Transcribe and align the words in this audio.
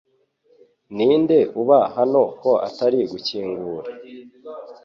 Ninde 0.95 1.39
uba 1.61 1.79
hano 1.95 2.21
ko 2.41 2.51
atari 2.67 2.99
gukingura? 3.11 3.89